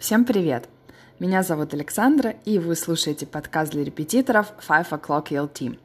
[0.00, 0.66] Всем привет!
[1.18, 5.78] Меня зовут Александра, и вы слушаете подкаст для репетиторов Five O'Clock ELT.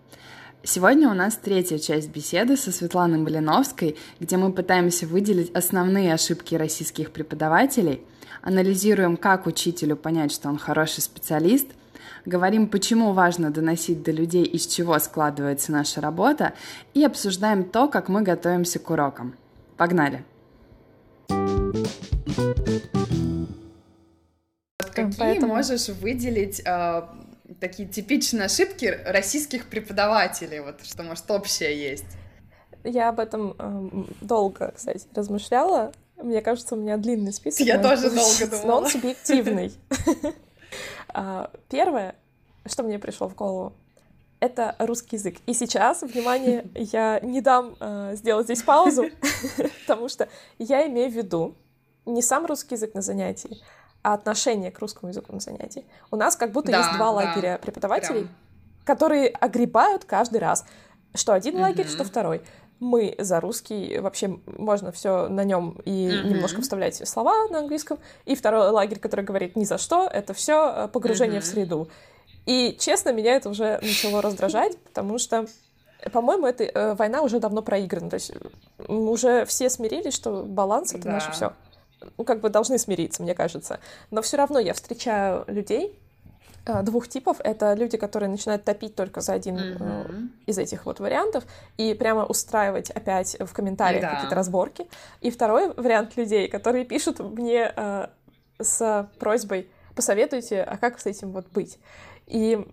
[0.64, 6.56] Сегодня у нас третья часть беседы со Светланой Малиновской, где мы пытаемся выделить основные ошибки
[6.56, 8.04] российских преподавателей,
[8.42, 11.68] анализируем, как учителю понять, что он хороший специалист,
[12.24, 16.54] говорим, почему важно доносить до людей, из чего складывается наша работа,
[16.94, 19.36] и обсуждаем то, как мы готовимся к урокам.
[19.76, 20.24] Погнали!
[25.12, 25.56] Какие Поэтому...
[25.56, 27.02] можешь выделить э,
[27.60, 32.06] такие типичные ошибки российских преподавателей, вот что, может, общее есть?
[32.84, 33.90] Я об этом э,
[34.22, 35.92] долго, кстати, размышляла.
[36.18, 37.66] Мне кажется, у меня длинный список.
[37.66, 38.66] Я тоже долго думала.
[38.66, 39.74] Но он субъективный.
[41.18, 42.16] А, первое,
[42.66, 43.74] что мне пришло в голову,
[44.42, 45.38] это русский язык.
[45.46, 49.06] И сейчас, внимание, я не дам э, сделать здесь паузу,
[49.88, 50.28] потому что
[50.60, 51.56] я имею в виду
[52.06, 53.62] не сам русский язык на занятии,
[54.06, 55.84] а отношение к русскому языку на занятии.
[56.12, 58.36] У нас как будто да, есть два да, лагеря преподавателей, прям.
[58.84, 60.64] которые огребают каждый раз.
[61.16, 62.44] Что один лагерь, что второй.
[62.80, 67.98] Мы за русский, вообще можно все на нем и немножко вставлять слова на английском.
[68.26, 71.88] И второй лагерь, который говорит ни за что, это все э, погружение в среду.
[72.46, 75.48] И, честно, меня это уже начало раздражать, потому что,
[76.12, 78.12] по-моему, эта э, война уже давно проиграна.
[78.12, 78.34] То есть
[78.88, 81.12] уже все смирились, что баланс— это да.
[81.14, 81.54] наше все.
[82.18, 83.80] Ну, как бы должны смириться, мне кажется.
[84.12, 86.00] Но все равно я встречаю людей,
[86.66, 87.38] э, двух типов.
[87.44, 90.30] Это люди, которые начинают топить только за один mm-hmm.
[90.46, 91.44] из этих вот вариантов
[91.78, 94.14] и прямо устраивать опять в комментариях да.
[94.16, 94.88] какие-то разборки.
[95.22, 98.08] И второй вариант людей, которые пишут мне э,
[98.60, 101.80] с просьбой посоветуйте, а как с этим вот быть.
[102.28, 102.68] И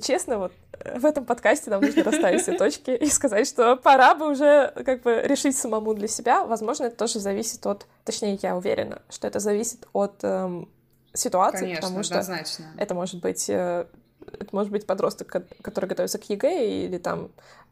[0.00, 0.52] честно, вот
[0.96, 5.02] в этом подкасте нам нужно расставить все точки и сказать, что пора бы уже как
[5.02, 6.44] бы решить самому для себя.
[6.44, 10.68] Возможно, это тоже зависит от, точнее, я уверена, что это зависит от эм,
[11.14, 12.64] ситуации, Конечно, потому что однозначно.
[12.78, 13.86] это может быть э,
[14.26, 15.28] это может быть подросток,
[15.62, 17.30] который готовится к ЕГЭ, или там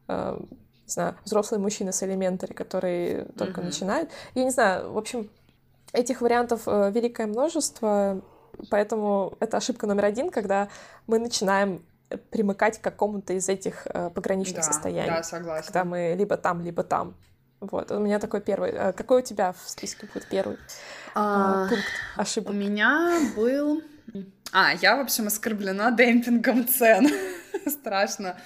[0.08, 3.64] э, не знаю, взрослый мужчина с elementary, который только mm-hmm.
[3.64, 4.10] начинает.
[4.34, 5.30] Я не знаю, в общем,
[5.92, 8.20] этих вариантов э, великое множество.
[8.70, 10.68] Поэтому это ошибка номер один, когда
[11.06, 11.82] мы начинаем
[12.30, 15.10] примыкать к какому-то из этих э, пограничных да, состояний.
[15.10, 15.66] Да, согласна.
[15.66, 17.14] Когда мы либо там, либо там.
[17.60, 18.70] Вот, у меня такой первый.
[18.72, 20.56] А какой у тебя в списке будет первый
[21.14, 21.84] а, а, пункт
[22.16, 22.50] ошибок?
[22.50, 23.82] У меня был...
[24.52, 27.08] А, я, в общем, оскорблена демпингом цен.
[27.66, 28.36] Страшно.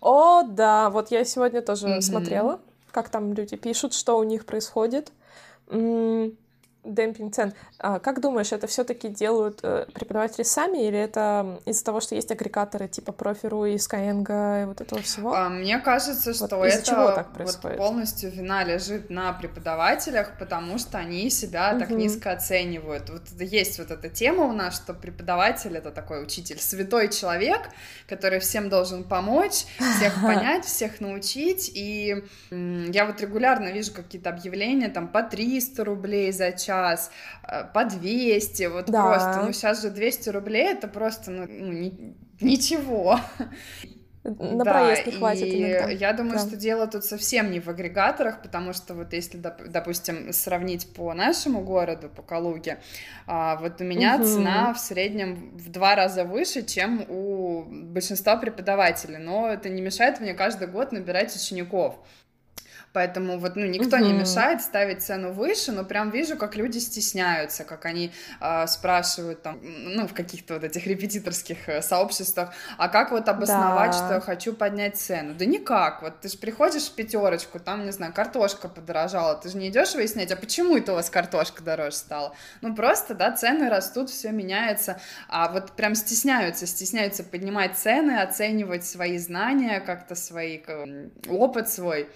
[0.00, 2.00] О, да, вот я сегодня тоже mm-hmm.
[2.00, 5.12] смотрела, как там люди пишут, что у них происходит
[6.84, 7.52] демпинг цен.
[7.78, 12.30] А как думаешь, это все-таки делают э, преподаватели сами, или это из-за того, что есть
[12.30, 15.34] агрегаторы типа Профиру и Skyeng и вот этого всего?
[15.34, 17.78] А, мне кажется, что вот это чего так происходит?
[17.78, 21.80] Вот полностью вина лежит на преподавателях, потому что они себя угу.
[21.80, 23.10] так низко оценивают.
[23.10, 27.60] Вот есть вот эта тема у нас, что преподаватель это такой учитель, святой человек,
[28.08, 29.66] который всем должен помочь,
[29.96, 31.70] всех понять, всех научить.
[31.74, 37.10] И я вот регулярно вижу какие-то объявления там по 300 рублей за час час,
[37.44, 39.06] э, по 200, вот да.
[39.06, 43.18] просто, ну сейчас же 200 рублей, это просто, ну, ну ни, ничего.
[44.24, 45.90] На да, проезд не хватит и иногда.
[45.90, 46.46] я думаю, да.
[46.46, 51.62] что дело тут совсем не в агрегаторах, потому что вот если, допустим, сравнить по нашему
[51.62, 52.78] городу, по Калуге,
[53.26, 54.24] а, вот у меня угу.
[54.24, 60.20] цена в среднем в два раза выше, чем у большинства преподавателей, но это не мешает
[60.20, 61.96] мне каждый год набирать учеников.
[62.92, 64.04] Поэтому вот, ну, никто угу.
[64.04, 69.42] не мешает ставить цену выше, но прям вижу, как люди стесняются, как они э, спрашивают
[69.42, 74.06] там, ну, в каких-то вот этих репетиторских э, сообществах, а как вот обосновать, да.
[74.06, 75.34] что хочу поднять цену?
[75.34, 79.56] Да никак, вот ты же приходишь в пятерочку, там, не знаю, картошка подорожала, ты же
[79.56, 82.34] не идешь выяснять, а почему это у вас картошка дороже стала?
[82.60, 88.84] Ну, просто, да, цены растут, все меняется, а вот прям стесняются, стесняются поднимать цены, оценивать
[88.84, 90.62] свои знания, как-то свой
[91.28, 92.08] опыт свой,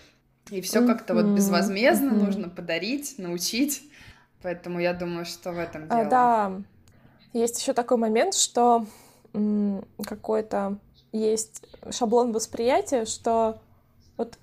[0.50, 3.82] и все как-то вот безвозмездно нужно подарить, научить.
[4.42, 6.00] Поэтому я думаю, что в этом дело.
[6.00, 6.52] А, да,
[7.32, 8.86] есть еще такой момент, что
[10.04, 10.78] какой-то
[11.12, 13.58] есть шаблон восприятия, что
[14.16, 14.38] вот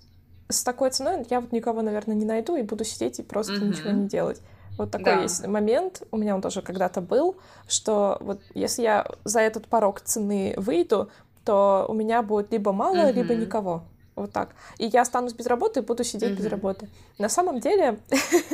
[0.49, 3.67] с такой ценой я вот никого, наверное, не найду и буду сидеть и просто mm-hmm.
[3.67, 4.41] ничего не делать.
[4.77, 5.21] Вот такой да.
[5.21, 7.35] есть момент, у меня он тоже когда-то был,
[7.67, 11.09] что вот если я за этот порог цены выйду,
[11.45, 13.13] то у меня будет либо мало, mm-hmm.
[13.13, 13.83] либо никого.
[14.15, 14.49] Вот так.
[14.77, 16.37] И я останусь без работы и буду сидеть mm-hmm.
[16.37, 16.89] без работы.
[17.17, 17.99] На самом деле,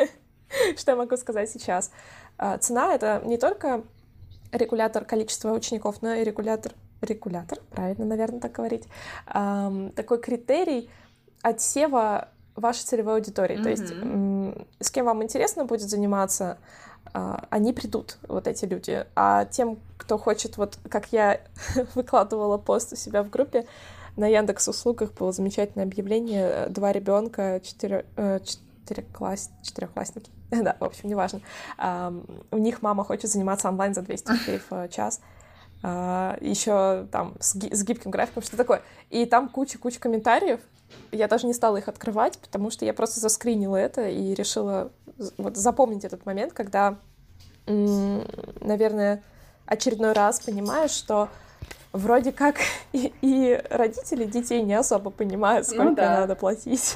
[0.77, 1.91] что я могу сказать сейчас?
[2.37, 3.83] А, цена— это не только
[4.51, 8.87] регулятор количества учеников, но и регулятор, регулятор, правильно, наверное, так говорить,
[9.27, 10.89] такой критерий
[11.43, 13.57] отсева вашей целевой аудитории.
[13.57, 13.63] Mm-hmm.
[13.63, 16.57] То есть с кем вам интересно будет заниматься,
[17.13, 19.05] а, они придут, вот эти люди.
[19.15, 21.41] А тем, кто хочет, вот как я
[21.95, 23.65] выкладывала пост у себя в группе,
[24.19, 31.09] на Яндекс услугах было замечательное объявление два ребенка, четыре, э, четырехкласс, четырехклассники, да, в общем,
[31.09, 31.41] неважно.
[32.51, 35.21] У них мама хочет заниматься онлайн за 200 рублей в час.
[35.81, 38.81] А, еще там с, ги- с гибким графиком, что такое.
[39.09, 40.59] И там куча-куча комментариев.
[41.11, 44.91] Я даже не стала их открывать, потому что я просто заскринила это и решила
[45.37, 46.97] вот запомнить этот момент, когда,
[47.67, 49.23] наверное,
[49.65, 51.29] очередной раз понимаешь, что
[51.93, 52.57] вроде как
[52.93, 56.19] и, и родители детей не особо понимают, ну сколько ну, да.
[56.21, 56.95] надо платить.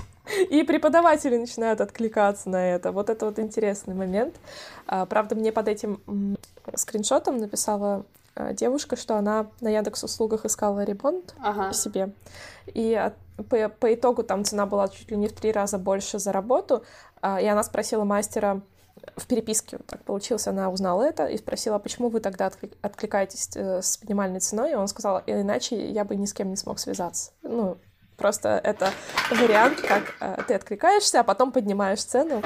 [0.50, 2.92] И преподаватели начинают откликаться на это.
[2.92, 4.36] Вот это вот интересный момент.
[4.88, 6.38] А, правда, мне под этим
[6.76, 8.06] скриншотом написала
[8.36, 11.74] а, девушка, что она на Яндекс услугах искала ремонт ага.
[11.74, 12.14] себе.
[12.74, 13.16] И от,
[13.50, 16.84] по, по итогу там цена была чуть ли не в три раза больше за работу.
[17.22, 18.62] А, и она спросила мастера
[19.18, 22.52] в переписке, вот так получилось, она узнала это и спросила, почему вы тогда
[22.82, 26.56] откликаетесь э, с минимальной ценой, и он сказал, иначе я бы ни с кем не
[26.56, 27.32] смог связаться.
[27.42, 27.78] Ну,
[28.18, 28.92] просто это
[29.30, 32.42] вариант, как э, ты откликаешься, а потом поднимаешь цену,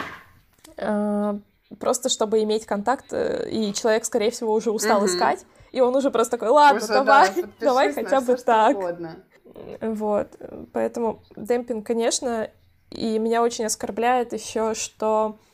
[0.77, 1.39] э,
[1.79, 5.07] просто чтобы иметь контакт, и человек, скорее всего, уже устал mm-hmm.
[5.07, 8.77] искать, и он уже просто такой, ладно, уже, давай, да, давай хотя бы так.
[9.81, 10.27] Вот,
[10.71, 12.49] поэтому демпинг, конечно,
[12.91, 15.46] и меня очень оскорбляет еще, что э,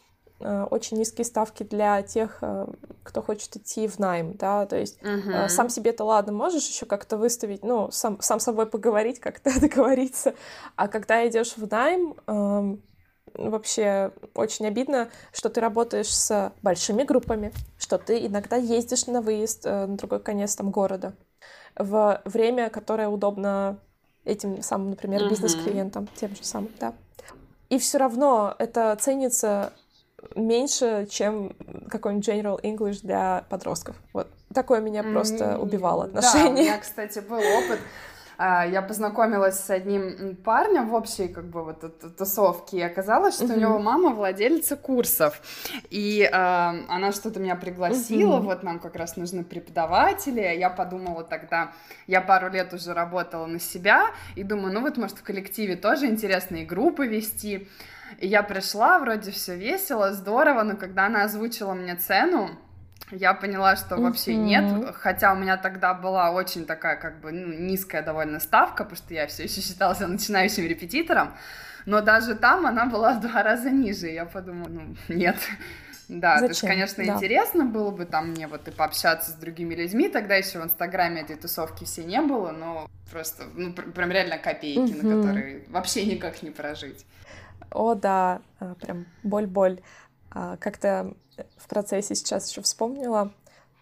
[0.69, 2.67] очень низкие ставки для тех, э,
[3.03, 5.47] кто хочет идти в найм, да, то есть uh-huh.
[5.49, 10.33] сам себе-то ладно, можешь еще как-то выставить, ну, сам, сам собой поговорить, как-то договориться,
[10.75, 12.83] а когда идешь в найм, эм,
[13.33, 19.65] вообще очень обидно, что ты работаешь с большими группами, что ты иногда ездишь на выезд
[19.65, 21.13] на другой конец там города
[21.75, 23.79] в время, которое удобно
[24.25, 25.29] этим самым, например, uh-huh.
[25.29, 26.93] бизнес-клиентам, тем же самым, да.
[27.69, 29.73] И все равно это ценится
[30.35, 31.55] меньше, чем
[31.89, 33.95] какой-нибудь General English для подростков.
[34.13, 36.43] Вот такое меня просто убивало отношение.
[36.43, 37.79] Да, у меня, кстати, был опыт.
[38.37, 43.45] А, я познакомилась с одним парнем в общей как бы вот тусовке, и оказалось, что
[43.45, 43.57] uh-huh.
[43.57, 45.41] у него мама владелица курсов,
[45.89, 48.43] и э, она что-то меня пригласила, uh-huh.
[48.43, 51.73] вот нам как раз нужны преподаватели, я подумала тогда,
[52.07, 56.07] я пару лет уже работала на себя, и думаю, ну вот может в коллективе тоже
[56.07, 57.67] интересные группы вести,
[58.19, 62.51] и я пришла, вроде все весело, здорово, но когда она озвучила мне цену,
[63.11, 64.43] я поняла, что вообще uh-huh.
[64.43, 68.97] нет, хотя у меня тогда была очень такая как бы ну, низкая довольно ставка, потому
[68.97, 71.33] что я все еще считалась начинающим репетитором,
[71.85, 75.37] но даже там она была в два раза ниже, я подумала, ну нет,
[76.07, 76.47] да, Зачем?
[76.47, 77.13] то есть, конечно, да.
[77.13, 81.21] интересно было бы там мне вот и пообщаться с другими людьми, тогда еще в Инстаграме
[81.21, 85.03] этой тусовки все не было, но просто, ну, прям реально копейки, uh-huh.
[85.03, 87.05] на которые вообще никак не прожить.
[87.73, 89.81] О, да, а, прям боль-боль.
[90.31, 91.13] А, как-то
[91.57, 93.31] в процессе сейчас еще вспомнила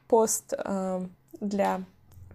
[0.07, 1.05] пост э,
[1.39, 1.81] для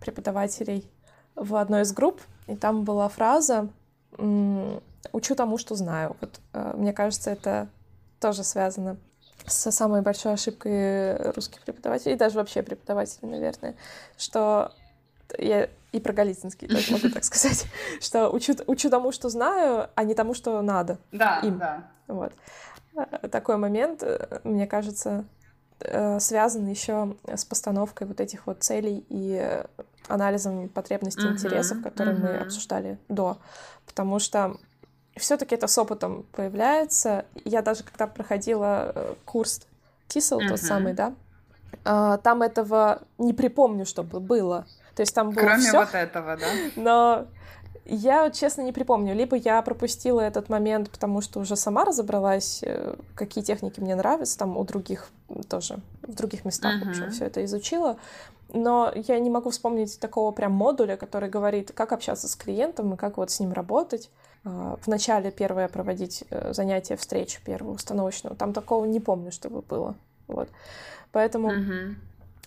[0.01, 0.91] преподавателей
[1.35, 3.69] в одной из групп, и там была фраза
[4.13, 6.17] «учу тому, что знаю».
[6.21, 6.41] Вот,
[6.75, 7.69] мне кажется, это
[8.21, 8.99] тоже связано
[9.47, 13.75] со самой большой ошибкой русских преподавателей, и даже вообще преподавателей, наверное,
[14.17, 14.73] что
[15.39, 17.67] я и про Голицынский тоже могу так сказать,
[18.01, 20.99] что учу, учу тому, что знаю, а не тому, что надо.
[21.11, 21.59] Да, им.
[21.59, 21.91] да.
[22.07, 22.33] Вот.
[22.97, 25.25] Э, такой момент, э, мне кажется,
[25.81, 29.63] э, связан еще с постановкой вот этих вот целей и
[30.09, 32.21] анализом потребностей uh-huh, интересов, которые uh-huh.
[32.21, 33.39] мы обсуждали до.
[33.87, 34.57] Потому что
[35.17, 37.25] все-таки это с опытом появляется.
[37.45, 39.63] Я даже когда проходила курс
[40.09, 40.49] Тисел, uh-huh.
[40.49, 41.15] тот самый, да,
[41.85, 44.67] там этого не припомню, чтобы было.
[44.97, 46.47] То есть там было Кроме всё, вот этого, да?
[46.75, 47.27] Но
[47.85, 49.15] я, честно, не припомню.
[49.15, 54.39] Либо я пропустила этот момент, потому что уже сама разобралась, э, какие техники мне нравятся,
[54.39, 55.09] там у других
[55.49, 56.87] тоже, в других местах uh-huh.
[56.87, 57.99] вообще все это изучила.
[58.53, 62.97] Но я не могу вспомнить такого прям модуля, который говорит, как общаться с клиентом и
[62.97, 64.11] как вот с ним работать.
[64.45, 68.35] А, в начале первое проводить э, занятие, встречу первую установочную.
[68.35, 69.95] Там такого не помню, чтобы было.
[70.27, 70.49] Вот.
[71.13, 71.95] Поэтому uh-huh.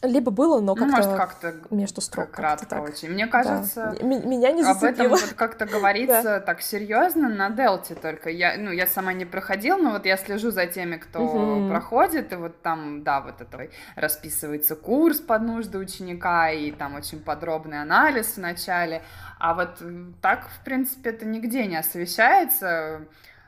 [0.01, 2.31] Либо было, но как-то, ну, может, как-то между строк.
[2.31, 3.09] Кратко как очень.
[3.09, 4.05] Мне кажется, да.
[4.05, 4.89] меня не зацепило.
[4.89, 6.39] об этом вот как-то говорится да.
[6.39, 8.29] так серьезно на Делте только.
[8.29, 11.69] Я, ну, я сама не проходила, но вот я слежу за теми, кто угу.
[11.69, 17.19] проходит, и вот там, да, вот это расписывается курс под нужды ученика, и там очень
[17.19, 19.01] подробный анализ в начале.
[19.37, 19.81] А вот
[20.21, 23.01] так, в принципе, это нигде не освещается.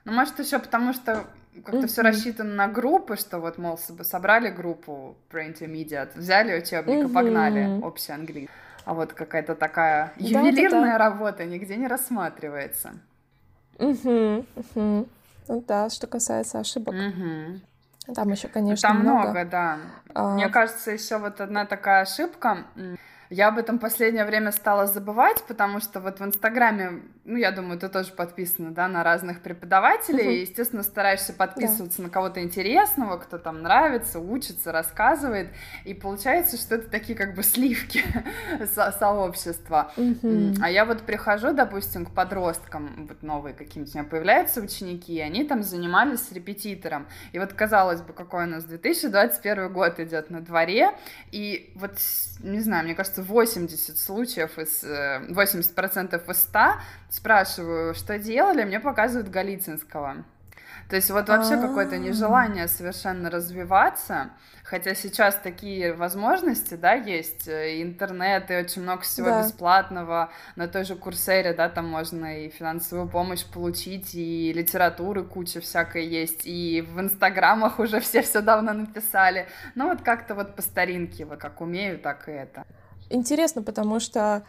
[0.03, 1.23] Ну, может, еще потому что
[1.55, 1.87] как-то mm-hmm.
[1.87, 7.09] все рассчитано на группы, что вот, мол, собрали группу про intermediate, взяли учебник mm-hmm.
[7.09, 8.49] и погнали общий английский.
[8.85, 10.97] А вот какая-то такая ювелирная да, да, да.
[10.97, 12.93] работа нигде не рассматривается.
[13.77, 15.07] Угу, угу.
[15.47, 16.95] Ну да, что касается ошибок.
[16.95, 18.13] Угу.
[18.15, 19.79] Там еще, конечно, Там много, много да.
[20.13, 20.33] А...
[20.33, 22.65] Мне кажется, еще вот одна такая ошибка
[23.31, 27.79] я об этом последнее время стала забывать, потому что вот в Инстаграме, ну, я думаю,
[27.79, 30.31] ты тоже подписана, да, на разных преподавателей, угу.
[30.31, 32.03] и, естественно, стараешься подписываться да.
[32.03, 35.47] на кого-то интересного, кто там нравится, учится, рассказывает,
[35.85, 38.03] и получается, что это такие как бы сливки
[38.75, 39.93] со сообщества.
[39.95, 40.55] Угу.
[40.61, 45.21] А я вот прихожу, допустим, к подросткам, вот новые какие-нибудь у меня появляются ученики, и
[45.21, 47.07] они там занимались с репетитором.
[47.31, 50.91] И вот, казалось бы, какой у нас 2021 год идет на дворе,
[51.31, 51.93] и вот,
[52.41, 56.59] не знаю, мне кажется, 80 случаев из 80% э, из 100
[57.09, 60.23] спрашиваю, что делали, мне показывают Голицынского.
[60.91, 64.31] То есть вот вообще какое-то нежелание совершенно развиваться,
[64.65, 69.41] хотя сейчас такие возможности, да, есть, э, и интернет, и очень много всего да.
[69.41, 75.61] бесплатного, на той же Курсере, да, там можно и финансовую помощь получить, и литературы куча
[75.61, 80.61] всякой есть, и в инстаграмах уже все все давно написали, ну вот как-то вот по
[80.61, 82.65] старинке, вот как умею, так и это.
[83.11, 84.43] Интересно, потому что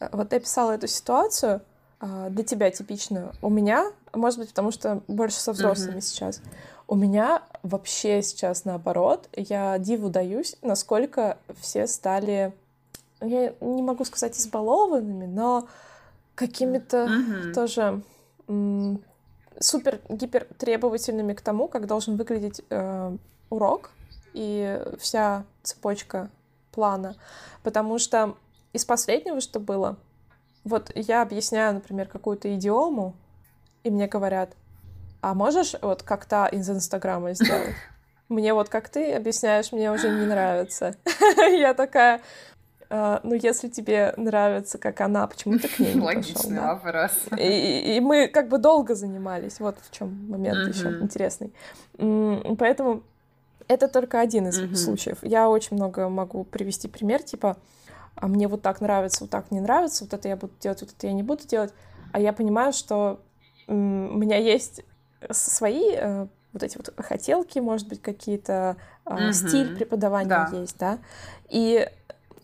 [0.00, 1.62] э, вот ты описала эту ситуацию,
[2.02, 3.32] а, для тебя типичную.
[3.42, 6.00] У меня, может быть, потому что больше со взрослыми mm-hmm.
[6.00, 6.42] сейчас.
[6.88, 9.28] У меня вообще сейчас наоборот.
[9.36, 12.52] Я диву даюсь, насколько все стали,
[13.20, 15.68] я не могу сказать избалованными, но
[16.34, 17.52] какими-то mm-hmm.
[17.52, 18.02] тоже
[18.48, 19.00] м-
[19.60, 23.16] супер гипер требовательными к тому, как должен выглядеть э,
[23.48, 23.90] урок
[24.34, 26.30] и вся цепочка
[26.72, 27.16] плана.
[27.62, 28.34] Потому что
[28.72, 29.96] из последнего, что было,
[30.64, 33.14] вот я объясняю, например, какую-то идиому,
[33.84, 34.54] и мне говорят,
[35.20, 37.74] а можешь вот как то из Инстаграма сделать?
[38.28, 40.96] Мне вот как ты объясняешь, мне уже не нравится.
[41.36, 42.22] Я такая,
[42.88, 47.12] Uh, ну, если тебе нравится, как она, почему ты к ней не Логичный пошел, вопрос.
[47.38, 49.60] И, и, и мы как бы долго занимались.
[49.60, 50.78] Вот в чем момент mm-hmm.
[50.78, 51.54] еще интересный.
[52.58, 53.02] Поэтому
[53.68, 54.74] это только один из mm-hmm.
[54.74, 55.18] случаев.
[55.22, 57.56] Я очень много могу привести пример, типа,
[58.14, 60.90] а мне вот так нравится, вот так не нравится, вот это я буду делать, вот
[60.96, 61.72] это я не буду делать.
[62.12, 63.20] А я понимаю, что
[63.66, 64.82] у меня есть
[65.30, 68.76] свои э, вот эти вот хотелки, может быть, какие-то
[69.06, 69.32] mm-hmm.
[69.32, 70.50] стиль преподавания да.
[70.52, 70.98] есть, да.
[71.48, 71.88] И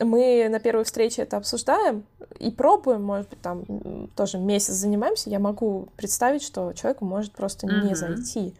[0.01, 2.05] мы на первой встрече это обсуждаем
[2.39, 7.67] и пробуем, может быть, там тоже месяц занимаемся, я могу представить, что человеку может просто
[7.67, 7.89] mm-hmm.
[7.89, 8.55] не зайти.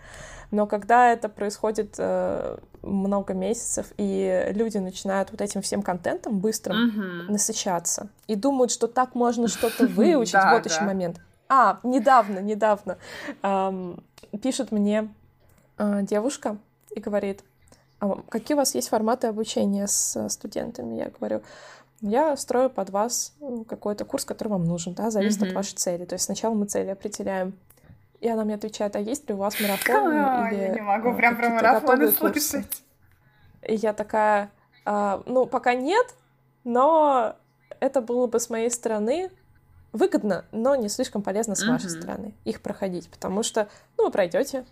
[0.51, 6.89] Но когда это происходит э, много месяцев, и люди начинают вот этим всем контентом быстрым
[6.89, 7.33] mm-hmm.
[7.33, 11.21] насыщаться и думают, что так можно что-то выучить, вот еще момент.
[11.49, 12.99] А, недавно, недавно
[14.43, 15.09] пишет мне
[15.79, 16.59] э, девушка
[16.95, 17.43] и говорит,
[18.01, 20.97] а какие у вас есть форматы обучения с студентами?
[20.97, 21.43] Я говорю,
[22.01, 23.35] я строю под вас
[23.69, 25.49] какой-то курс, который вам нужен, да, зависит mm-hmm.
[25.49, 26.05] от вашей цели.
[26.05, 27.55] То есть сначала мы цели определяем.
[28.21, 30.13] И она мне отвечает, а есть ли у вас марафон
[30.53, 32.83] или Я не могу прям про марафоны слушать.
[33.63, 34.51] И я такая,
[34.85, 36.15] а, ну, пока нет,
[36.65, 37.37] но
[37.81, 39.31] это было бы с моей стороны
[39.93, 42.01] выгодно, но не слишком полезно с вашей mm-hmm.
[42.01, 44.65] стороны их проходить, потому что, ну, вы пройдете,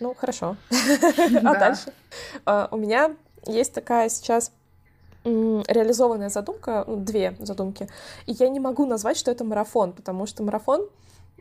[0.00, 0.56] ну, хорошо.
[1.44, 1.92] А дальше?
[2.44, 3.14] А, у меня
[3.46, 4.52] есть такая сейчас
[5.24, 7.88] реализованная задумка, ну, две задумки,
[8.26, 10.88] и я не могу назвать, что это марафон, потому что марафон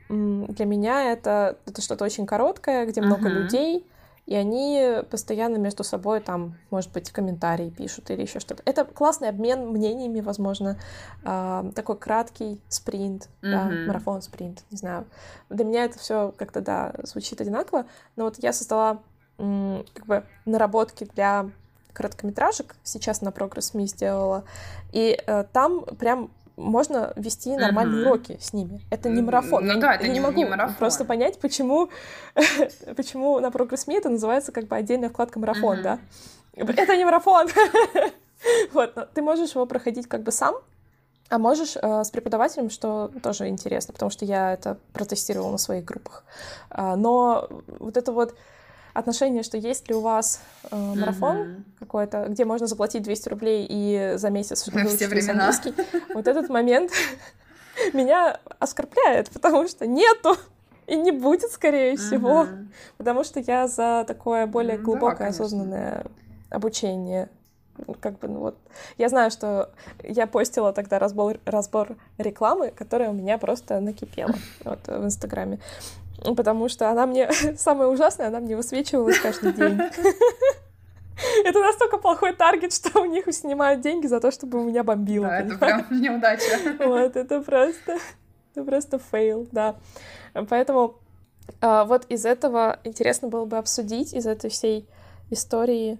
[0.09, 3.85] для меня это, это что-то очень короткое, где много людей,
[4.25, 8.63] и они постоянно между собой там, может быть, комментарии пишут или еще что-то.
[8.65, 10.79] Это классный обмен мнениями, возможно,
[11.23, 13.51] э, такой краткий спринт, mm-hmm.
[13.51, 15.05] да, марафон спринт, не знаю.
[15.49, 17.85] Для меня это все как-то да звучит одинаково,
[18.15, 18.99] но вот я создала
[19.37, 21.49] м, как бы наработки для
[21.93, 24.43] короткометражек сейчас на прогресс ми сделала,
[24.91, 28.07] и э, там прям можно вести нормальные mm-hmm.
[28.07, 28.81] уроки с ними.
[28.89, 29.65] Это не марафон.
[29.65, 30.75] Ну я, да, это я не, не могу не марафон.
[30.75, 31.89] просто понять, почему,
[32.95, 35.83] почему на прогресс.ми это называется как бы отдельная вкладка марафон, mm-hmm.
[35.83, 35.99] да?
[36.55, 37.47] Это не марафон.
[38.73, 40.55] вот, ты можешь его проходить как бы сам,
[41.29, 45.83] а можешь э, с преподавателем, что тоже интересно, потому что я это протестировала на своих
[45.83, 46.23] группах.
[46.69, 48.35] Э, но вот это вот
[48.95, 51.63] отношение, что есть ли у вас э, марафон mm-hmm.
[51.79, 55.49] какой-то, где можно заплатить 200 рублей и за месяц выучить времена.
[55.49, 55.73] английский,
[56.13, 56.91] вот этот момент
[57.93, 60.37] меня оскорбляет, потому что нету
[60.87, 62.47] и не будет, скорее всего,
[62.97, 66.05] потому что я за такое более глубокое, да, осознанное
[66.49, 67.29] обучение
[67.99, 68.57] как бы, ну вот,
[68.97, 69.69] я знаю, что
[70.01, 75.59] я постила тогда разбор, разбор рекламы, которая у меня просто накипела вот, в Инстаграме.
[76.35, 79.79] Потому что она мне, самое ужасное, она мне высвечивалась каждый день.
[81.45, 85.27] Это настолько плохой таргет, что у них снимают деньги за то, чтобы у меня бомбило.
[85.27, 86.59] Да, это прям неудача.
[86.79, 87.97] Вот, это просто,
[88.53, 89.75] это просто fail, да.
[90.49, 90.99] Поэтому
[91.61, 94.89] а, вот из этого интересно было бы обсудить, из этой всей
[95.29, 95.99] истории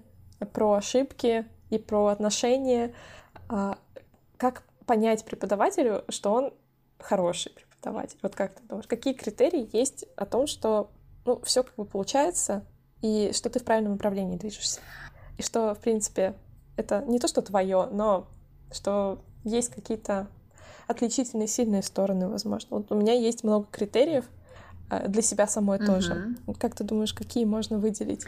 [0.52, 2.94] про ошибки и про отношения.
[3.48, 3.78] А,
[4.36, 6.52] как понять преподавателю, что он
[6.98, 8.18] хороший преподаватель?
[8.22, 10.90] Вот как ты думаешь, какие критерии есть о том, что
[11.24, 12.64] ну, все как бы получается,
[13.02, 14.80] и что ты в правильном направлении движешься?
[15.38, 16.34] И что, в принципе,
[16.76, 18.26] это не то, что твое, но
[18.72, 20.28] что есть какие-то
[20.86, 22.78] отличительные сильные стороны, возможно.
[22.78, 24.24] Вот у меня есть много критериев
[24.90, 25.86] э, для себя самой uh-huh.
[25.86, 26.36] тоже.
[26.58, 28.24] Как ты думаешь, какие можно выделить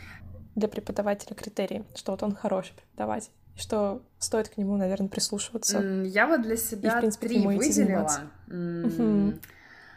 [0.54, 3.30] для преподавателя критерии, что вот он хороший преподаватель?
[3.58, 5.80] Что стоит к нему, наверное, прислушиваться.
[6.04, 8.10] Я вот для себя и, в принципе, три выделила.
[8.48, 9.34] Угу.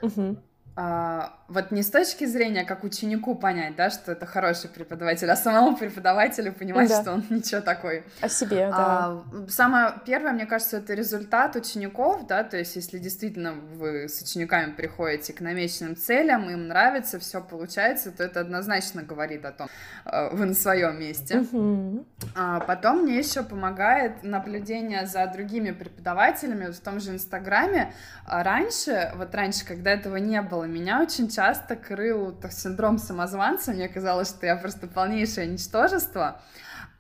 [0.02, 0.38] Угу.
[0.76, 5.36] А, вот не с точки зрения, как ученику понять, да, что это хороший преподаватель, а
[5.36, 7.02] самому преподавателю понимать, да.
[7.02, 8.04] что он ничего такой.
[8.22, 9.48] О себе, а, да.
[9.50, 14.72] Самое первое, мне кажется, это результат учеников, да, то есть если действительно вы с учениками
[14.72, 19.68] приходите к намеченным целям, им нравится, все получается, то это однозначно говорит о том,
[20.06, 21.40] э, вы на своем месте.
[21.40, 22.06] Угу.
[22.36, 27.94] А потом мне еще помогает наблюдение за другими преподавателями в том же Инстаграме.
[28.26, 31.41] А раньше, вот раньше, когда этого не было, меня очень часто
[31.76, 36.42] крыл синдром самозванца, мне казалось, что я просто полнейшее ничтожество,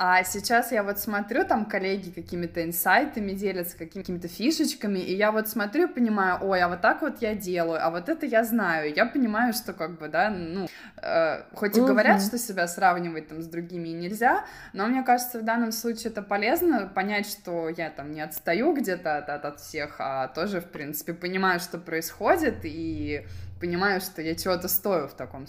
[0.03, 5.47] а сейчас я вот смотрю, там коллеги какими-то инсайтами делятся, какими-то фишечками, и я вот
[5.47, 8.91] смотрю и понимаю, ой, а вот так вот я делаю, а вот это я знаю.
[8.95, 10.67] Я понимаю, что как бы, да, ну,
[11.03, 11.89] э, хоть и угу.
[11.89, 14.43] говорят, что себя сравнивать там с другими нельзя,
[14.73, 19.17] но мне кажется, в данном случае это полезно понять, что я там не отстаю где-то
[19.17, 23.23] от, от, от всех, а тоже, в принципе, понимаю, что происходит, и
[23.61, 25.45] понимаю, что я чего-то стою в таком.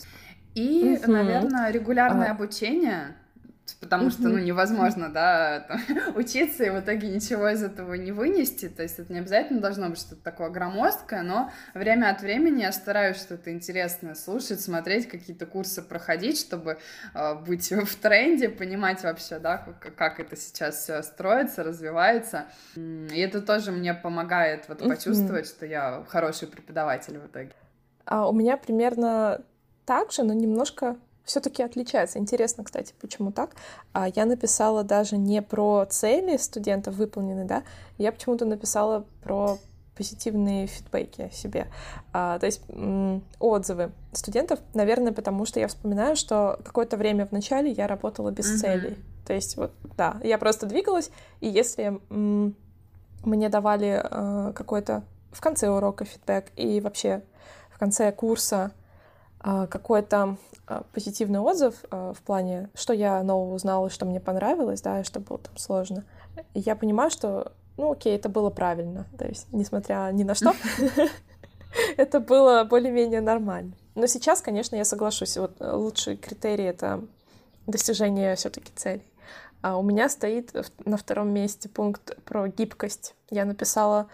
[0.55, 1.11] И, угу.
[1.11, 2.33] наверное, регулярное а...
[2.33, 3.17] обучение
[3.81, 5.81] потому что, ну, невозможно, да, там,
[6.15, 9.89] учиться и в итоге ничего из этого не вынести, то есть это не обязательно должно
[9.89, 15.47] быть что-то такое громоздкое, но время от времени я стараюсь что-то интересное слушать, смотреть, какие-то
[15.47, 16.79] курсы проходить, чтобы
[17.15, 22.47] э, быть в тренде, понимать вообще, да, как, как это сейчас все строится, развивается,
[22.77, 27.53] и это тоже мне помогает вот почувствовать, что я хороший преподаватель в итоге.
[28.05, 29.43] А у меня примерно
[29.85, 32.19] так же, но немножко все-таки отличается.
[32.19, 33.51] Интересно, кстати, почему так.
[33.93, 37.63] А я написала даже не про цели студентов выполнены, да,
[37.99, 39.59] я почему-то написала про
[39.97, 41.69] позитивные фидбэки себе.
[42.13, 47.33] А, то есть м- отзывы студентов, наверное, потому что я вспоминаю, что какое-то время в
[47.33, 48.59] начале я работала без mm-hmm.
[48.59, 48.99] целей.
[49.27, 51.11] То есть вот, да, я просто двигалась,
[51.41, 52.57] и если м-
[53.23, 57.23] мне давали э, какой-то в конце урока фидбэк и вообще
[57.83, 58.71] конце курса
[59.43, 60.37] э, какой-то
[60.69, 65.03] а, позитивный отзыв а, в плане, что я нового узнала, что мне понравилось, да, и
[65.03, 66.05] что было там сложно.
[66.55, 70.53] И я понимаю, что, ну, окей, это было правильно, то есть, несмотря ни на что,
[71.97, 73.73] это было более-менее нормально.
[73.97, 77.05] Но сейчас, конечно, я соглашусь, вот э, лучший критерий— это
[77.67, 79.13] достижение все таки целей.
[79.61, 83.17] А у меня стоит на втором месте пункт про гибкость.
[83.29, 84.07] Я написала,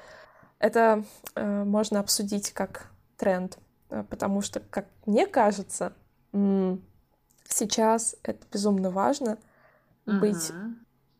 [0.58, 1.04] это
[1.34, 3.58] э, можно обсудить как тренд,
[3.90, 5.92] э, потому что, как мне кажется,
[7.48, 9.38] сейчас это безумно важно
[10.06, 10.52] быть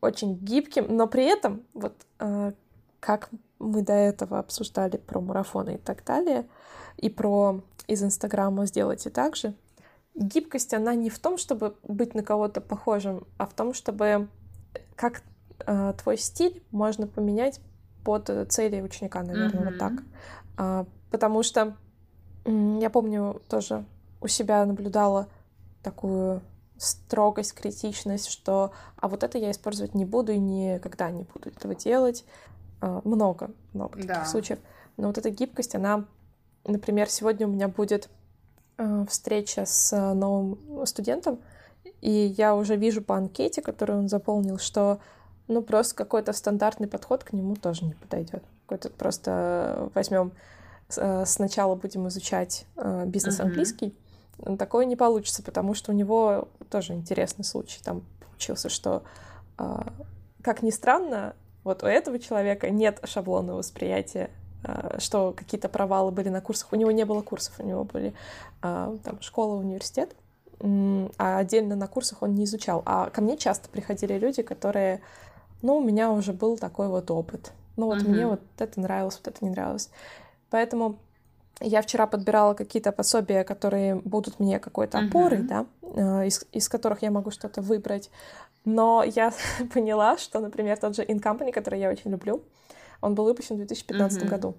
[0.01, 2.53] очень гибким, но при этом вот э,
[2.99, 6.47] как мы до этого обсуждали про марафоны и так далее,
[6.97, 9.53] и про из Инстаграма сделать и так же,
[10.15, 14.27] гибкость, она не в том, чтобы быть на кого-то похожим, а в том, чтобы
[14.95, 15.21] как
[15.65, 17.59] э, твой стиль можно поменять
[18.03, 19.69] под цели ученика, наверное, uh-huh.
[19.71, 19.93] вот так.
[20.57, 21.75] А, потому что
[22.49, 23.85] я помню тоже
[24.21, 25.27] у себя наблюдала
[25.83, 26.41] такую
[26.77, 31.75] строгость, критичность, что а вот это я использовать не буду и никогда не буду этого
[31.75, 32.25] делать.
[32.81, 34.25] А, много, много таких да.
[34.25, 34.59] случаев.
[34.97, 36.05] Но вот эта гибкость, она,
[36.65, 38.09] например, сегодня у меня будет
[38.77, 41.39] а, встреча с новым студентом,
[42.01, 44.99] и я уже вижу по анкете, которую он заполнил, что
[45.47, 48.43] ну просто какой-то стандартный подход к нему тоже не подойдет.
[48.65, 50.58] Какой-то просто возьмем а,
[50.89, 52.65] сначала будем изучать
[53.05, 54.09] бизнес английский, uh-huh
[54.57, 59.03] такое не получится, потому что у него тоже интересный случай там получился, что,
[59.57, 59.91] а,
[60.41, 64.29] как ни странно, вот у этого человека нет шаблонного восприятия,
[64.97, 66.71] что какие-то провалы были на курсах.
[66.71, 68.13] У него не было курсов, у него были
[68.61, 70.15] там школа, университет,
[70.61, 72.81] а отдельно на курсах он не изучал.
[72.85, 75.01] А ко мне часто приходили люди, которые,
[75.61, 77.51] ну, у меня уже был такой вот опыт.
[77.77, 78.09] Ну, вот uh-huh.
[78.09, 79.89] мне вот это нравилось, вот это не нравилось.
[80.49, 80.99] Поэтому
[81.61, 85.47] я вчера подбирала какие-то пособия, которые будут мне какой-то опорой, uh-huh.
[85.47, 88.09] да, э, из, из которых я могу что-то выбрать.
[88.65, 89.33] Но я
[89.73, 92.43] поняла, что, например, тот же In Company, который я очень люблю,
[93.01, 94.27] он был выпущен в 2015 uh-huh.
[94.27, 94.55] году.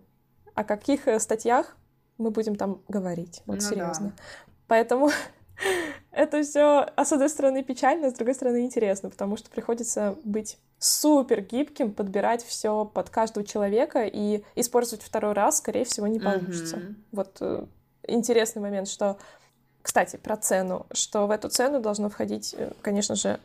[0.55, 1.77] О каких э, статьях
[2.19, 3.43] мы будем там говорить?
[3.47, 4.09] Вот ну, серьезно.
[4.09, 4.23] Да.
[4.67, 5.11] Поэтому
[6.13, 10.17] это все, а с одной стороны печально, а с другой стороны интересно, потому что приходится
[10.25, 16.19] быть супер гибким, подбирать все под каждого человека и использовать второй раз, скорее всего, не
[16.19, 16.77] получится.
[16.77, 16.95] Mm-hmm.
[17.13, 17.67] Вот э,
[18.09, 19.19] интересный момент, что,
[19.83, 23.39] кстати, про цену, что в эту цену должно входить, э, конечно же,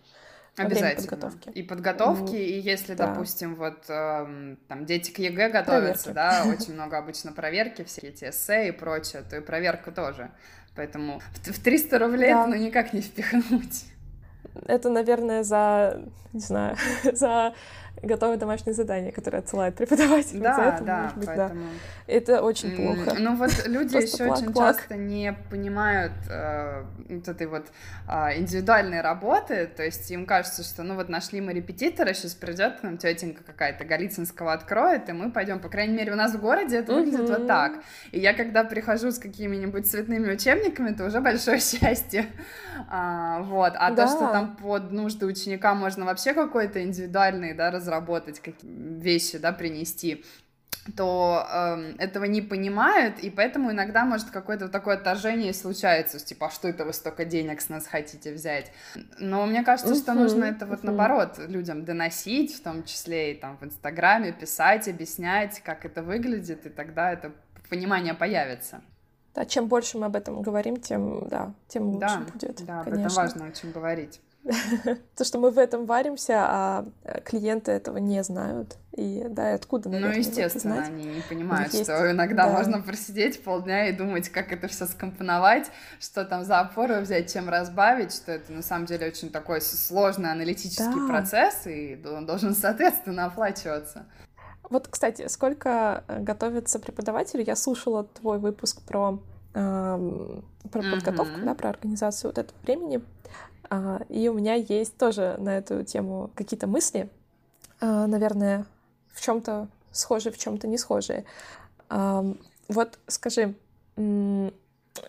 [0.57, 1.07] Обязательно.
[1.07, 1.49] Подготовки.
[1.49, 3.07] И подготовки, мм, и если, да.
[3.07, 6.13] допустим, вот э, там дети к ЕГЭ готовятся, проверки.
[6.13, 10.31] да, очень много обычно проверки, все эти эссе и прочее, то и проверка тоже.
[10.75, 12.47] Поэтому в 300 рублей да.
[12.47, 13.85] ну никак не впихнуть.
[14.67, 16.77] Это, наверное, за, не знаю,
[17.13, 17.53] за
[18.01, 20.39] готовые домашние задания, которые отсылает преподаватель.
[20.39, 21.61] Да, это, да, может быть, поэтому...
[21.61, 21.69] да.
[22.07, 23.17] Это очень плохо.
[23.19, 27.65] Ну вот люди еще очень часто не понимают э, вот этой вот
[28.07, 32.83] э, индивидуальной работы, то есть им кажется, что ну вот нашли мы репетитора, сейчас придет
[32.83, 36.77] нам тетенька какая-то Голицынского откроет, и мы пойдем, по крайней мере, у нас в городе
[36.77, 37.79] это выглядит вот так.
[38.11, 42.27] И я когда прихожу с какими-нибудь цветными учебниками, это уже большое счастье.
[42.87, 48.39] А, вот, а то, что там под нужды ученика можно вообще какой-то индивидуальный, да, разработать,
[48.39, 50.23] какие вещи, да, принести,
[50.95, 56.49] то э, этого не понимают, и поэтому иногда может какое-то такое отторжение случается, типа, а
[56.51, 58.71] что это вы столько денег с нас хотите взять?
[59.17, 60.85] Но мне кажется, uh-huh, что нужно это вот uh-huh.
[60.85, 66.67] наоборот людям доносить, в том числе и там в Инстаграме, писать, объяснять, как это выглядит,
[66.67, 67.31] и тогда это
[67.69, 68.81] понимание появится.
[69.33, 72.65] Да, чем больше мы об этом говорим, тем, да, тем лучше да, будет.
[72.65, 72.91] Да, конечно.
[72.91, 74.21] об этом важно очень говорить.
[75.15, 78.77] То, что мы в этом варимся, а э, клиенты этого не знают.
[78.95, 81.85] И да, и откуда, наверное, Ну, естественно, они не понимают, есть...
[81.85, 82.53] что иногда да.
[82.53, 87.49] можно просидеть полдня и думать, как это все скомпоновать, что там за опору взять, чем
[87.49, 91.07] разбавить, что это на самом деле очень такой сложный аналитический да.
[91.07, 94.05] процесс, и он должен, соответственно, оплачиваться.
[94.69, 97.43] Вот, кстати, сколько э, готовятся преподаватели?
[97.45, 99.19] Я слушала твой выпуск про,
[99.55, 100.39] э,
[100.71, 101.45] про подготовку, mm-hmm.
[101.45, 103.01] да, про организацию вот этого времени.
[103.69, 107.09] А, и у меня есть тоже на эту тему какие-то мысли,
[107.79, 108.65] а, наверное,
[109.13, 111.25] в чем-то схожие, в чем-то не схожие.
[111.89, 112.25] А,
[112.67, 113.55] вот скажи,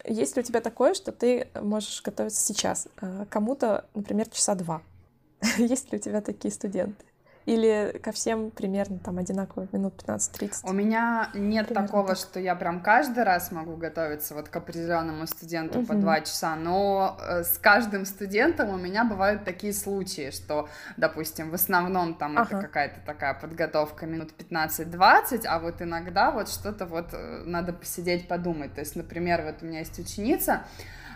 [0.05, 2.89] есть ли у тебя такое, что ты можешь готовиться сейчас?
[3.31, 4.83] Кому-то, например, часа два.
[5.59, 7.05] есть ли у тебя такие студенты?
[7.47, 10.69] Или ко всем примерно там одинаково, минут 15-30?
[10.69, 12.19] У меня нет примерно такого, так.
[12.19, 15.87] что я прям каждый раз могу готовиться вот к определенному студенту угу.
[15.87, 21.51] по два часа, но э, с каждым студентом у меня бывают такие случаи, что, допустим,
[21.51, 22.49] в основном там ага.
[22.49, 28.27] это какая-то такая подготовка минут 15-20, а вот иногда вот что-то вот э, надо посидеть,
[28.27, 28.75] подумать.
[28.75, 30.65] То есть, например, вот у меня есть ученица,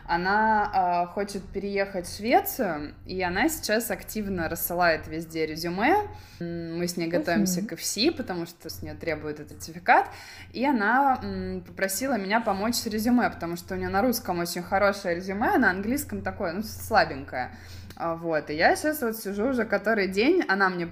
[0.06, 6.08] она э, хочет переехать в Швецию, и она сейчас активно рассылает везде резюме.
[6.40, 7.66] Мы с ней готовимся uh-huh.
[7.66, 10.06] к FC, потому что с нее требует этот сертификат.
[10.52, 14.62] И она м, попросила меня помочь с резюме, потому что у нее на русском очень
[14.62, 17.50] хорошее резюме, а на английском такое, ну, слабенькое.
[17.96, 20.88] А, вот, и я сейчас вот сижу уже который день, она мне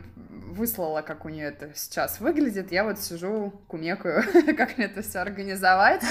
[0.48, 2.72] выслала, как у нее это сейчас выглядит.
[2.72, 4.22] Я вот сижу, кумекаю,
[4.56, 6.02] как мне это все организовать.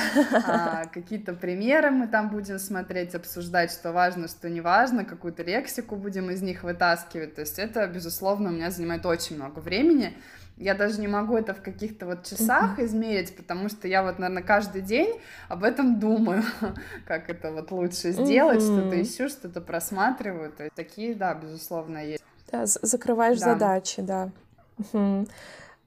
[0.46, 5.96] А, какие-то примеры мы там будем смотреть, обсуждать, что важно, что не важно, какую-то лексику
[5.96, 7.36] будем из них вытаскивать.
[7.36, 10.18] То есть это, безусловно, у меня занимает очень много времени.
[10.58, 14.42] Я даже не могу это в каких-то вот часах измерить, потому что я вот, наверное,
[14.42, 15.20] каждый день
[15.50, 16.44] об этом думаю,
[17.06, 20.52] как это вот лучше сделать, что-то ищу, что-то просматриваю.
[20.52, 22.24] То есть такие, да, безусловно, есть.
[22.52, 23.54] Да, закрываешь да.
[23.54, 24.32] задачи, да.
[24.78, 25.28] Угу.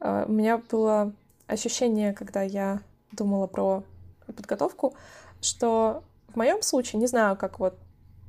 [0.01, 1.13] У меня было
[1.47, 2.81] ощущение, когда я
[3.13, 3.85] думала про
[4.27, 4.95] подготовку,
[5.41, 7.79] что в моем случае, не знаю, как вот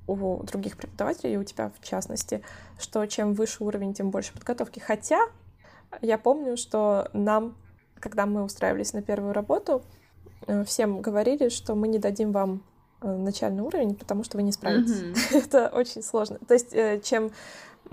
[0.07, 2.43] у других преподавателей, и у тебя в частности,
[2.79, 4.79] что чем выше уровень, тем больше подготовки.
[4.79, 5.19] Хотя
[6.01, 7.55] я помню, что нам,
[7.99, 9.83] когда мы устраивались на первую работу,
[10.47, 12.63] э, всем говорили, что мы не дадим вам
[13.01, 15.01] э, начальный уровень, потому что вы не справитесь.
[15.01, 15.37] Mm-hmm.
[15.45, 16.39] Это очень сложно.
[16.47, 16.73] То есть,
[17.05, 17.31] чем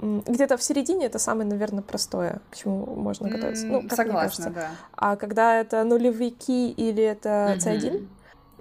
[0.01, 3.67] где-то в середине это самое, наверное, простое, к чему можно готовиться.
[3.67, 4.51] Ну, как Согласна, мне кажется.
[4.51, 4.71] да.
[4.95, 8.09] А когда это нулевики или это C1,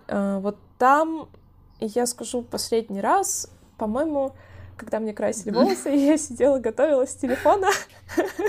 [0.08, 1.30] э, вот там,
[1.80, 4.34] я скажу последний раз, по-моему,
[4.78, 7.67] когда мне красили волосы, я сидела, готовилась с телефона.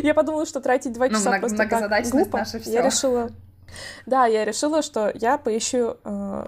[0.00, 2.44] Я подумала, что тратить два ну, часа просто так глупо.
[2.66, 3.30] Я решила...
[4.06, 6.46] Да, я решила, что я поищу э,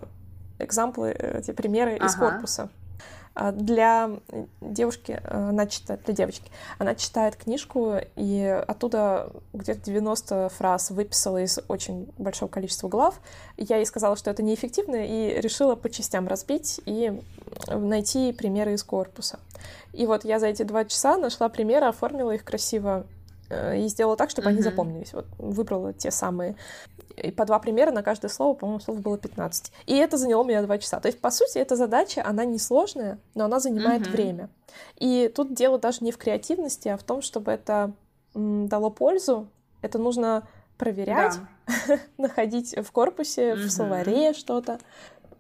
[0.60, 2.70] экзамплы, эти примеры из корпуса.
[3.34, 4.10] А, для
[4.60, 11.42] девушки, э, она читает, для девочки, она читает книжку, и оттуда где-то 90 фраз выписала
[11.42, 13.20] из очень большого количества глав.
[13.56, 17.20] Я ей сказала, что это неэффективно, и решила по частям разбить и
[17.68, 19.40] найти примеры из корпуса.
[19.92, 23.13] И вот я за эти два часа нашла примеры, оформила их красиво э,
[23.50, 24.52] и сделала так, чтобы mm-hmm.
[24.52, 25.12] они запомнились.
[25.12, 26.57] Вот выбрала те самые.
[27.16, 29.72] И по два примера на каждое слово, по-моему, слов было 15.
[29.87, 30.98] И это заняло меня два часа.
[31.00, 34.12] То есть, по сути, эта задача, она несложная, но она занимает mm-hmm.
[34.12, 34.48] время.
[34.96, 37.92] И тут дело даже не в креативности, а в том, чтобы это
[38.35, 39.48] дало пользу.
[39.83, 42.00] Это нужно проверять, да.
[42.18, 43.66] находить в корпусе, mm-hmm.
[43.66, 44.78] в словаре что-то.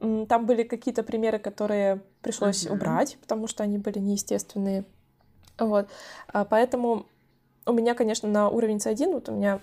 [0.00, 2.72] Там были какие-то примеры, которые пришлось mm-hmm.
[2.72, 4.84] убрать, потому что они были неестественные.
[5.58, 5.88] Вот.
[6.28, 7.06] А поэтому
[7.66, 9.60] у меня, конечно, на уровень C1, вот у меня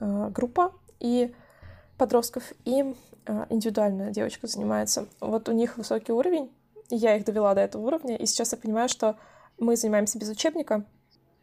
[0.00, 1.34] э, группа и
[1.98, 2.94] подростков, и
[3.26, 5.06] э, индивидуальная девочка занимается.
[5.20, 6.50] Вот у них высокий уровень,
[6.90, 9.16] я их довела до этого уровня, и сейчас я понимаю, что
[9.58, 10.84] мы занимаемся без учебника.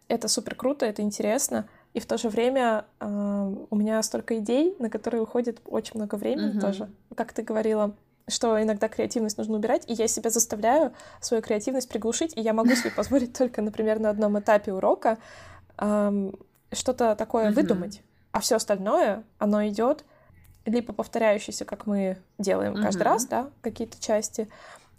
[0.08, 4.76] Это супер круто, это интересно, и в то же время э, у меня столько идей,
[4.80, 6.62] на которые уходит очень много времени mm-hmm.
[6.62, 6.90] тоже.
[7.16, 7.96] Как ты говорила,
[8.28, 12.72] что иногда креативность нужно убирать, и я себя заставляю свою креативность приглушить, и я могу
[12.76, 15.18] себе позволить только, например, на одном этапе урока
[15.80, 16.36] эм,
[16.72, 17.54] что-то такое mm-hmm.
[17.54, 20.06] выдумать, а все остальное, оно идет
[20.66, 22.84] либо повторяющееся, как мы делаем mm-hmm.
[22.84, 24.50] каждый раз, да, какие-то части,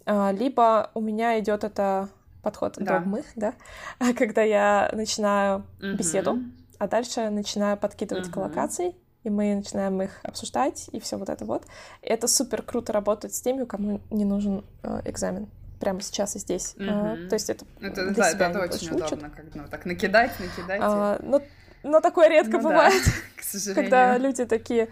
[0.07, 2.09] э, либо у меня идет это
[2.43, 2.99] подход да.
[2.99, 3.55] догмы, да,
[4.17, 5.95] когда я начинаю mm-hmm.
[5.95, 6.39] беседу,
[6.79, 8.33] а дальше начинаю подкидывать mm-hmm.
[8.33, 11.65] коллокации, и мы начинаем их обсуждать, и все вот это вот.
[12.01, 15.49] И это супер круто работать с теми, кому не нужен э, экзамен
[15.81, 16.75] прямо сейчас и здесь.
[16.77, 17.27] Mm-hmm.
[17.27, 19.13] А, то есть это, это для да, себя это очень учат.
[19.13, 20.81] удобно, как ну, так накидать, накидать.
[20.83, 21.43] А, но,
[21.83, 23.83] но такое редко ну, бывает, да, к сожалению.
[23.83, 24.89] когда люди такие,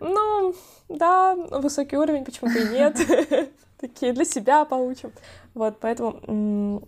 [0.00, 0.54] ну,
[0.88, 2.96] да, высокий уровень, почему-то и нет.
[3.78, 5.12] Такие для себя получим.
[5.54, 6.82] Вот, поэтому,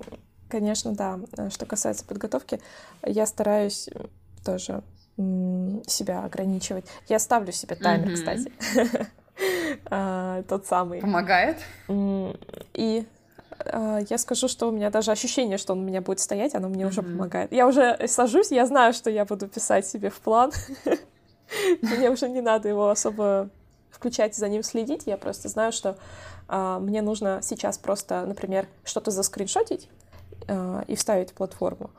[0.49, 2.61] конечно, да, что касается подготовки,
[3.05, 3.89] я стараюсь
[4.45, 4.83] тоже
[5.17, 6.87] себя ограничивать.
[7.07, 8.53] Я ставлю себе таймер, кстати.
[9.87, 11.01] А, тот самый.
[11.01, 11.59] Помогает?
[12.75, 13.07] И
[14.09, 16.87] я скажу, что у меня даже ощущение, что он у меня будет стоять, оно мне
[16.87, 17.53] уже помогает.
[17.53, 20.53] Я уже сажусь, я знаю, что я буду писать себе в план.
[21.83, 23.51] Мне уже не надо его особо
[23.91, 25.03] включать и за ним следить.
[25.07, 25.97] Я просто знаю, что
[26.47, 29.89] а, мне нужно сейчас просто, например, что-то заскриншотить
[30.87, 31.91] и вставить в платформу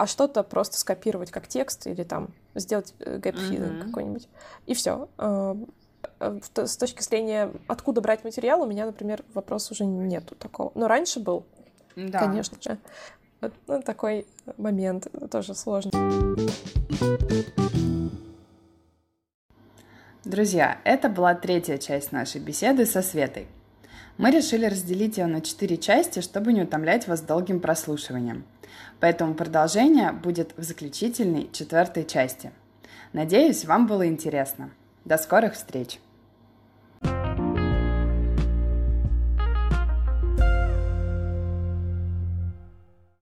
[0.00, 3.84] а что-то просто скопировать как текст или там сделать гэп mm-hmm.
[3.84, 4.28] какой-нибудь.
[4.64, 5.10] И все.
[6.20, 10.70] Э, с точки зрения, откуда брать материал, у меня, например, вопрос уже нету такого.
[10.74, 11.44] Но раньше был,
[11.96, 12.20] да.
[12.20, 12.78] конечно же.
[13.40, 15.92] Вот ну, такой момент тоже сложный.
[20.24, 23.48] Друзья, это была третья часть нашей беседы со Светой.
[24.18, 28.44] Мы решили разделить ее на четыре части, чтобы не утомлять вас долгим прослушиванием–
[29.00, 32.52] Поэтому продолжение будет в заключительной четвертой части.
[33.12, 34.70] Надеюсь, вам было интересно.
[35.04, 35.98] До скорых встреч!